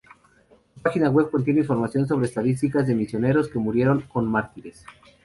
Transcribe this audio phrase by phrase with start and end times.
[0.73, 4.83] Su página web contiene información sobre estadísticas de misioneros que murieron como mártires.